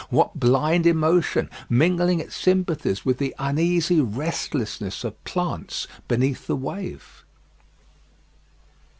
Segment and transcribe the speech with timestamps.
[0.09, 7.23] What blind emotion, mingling its sympathies with the uneasy restlessness of plants beneath the wave?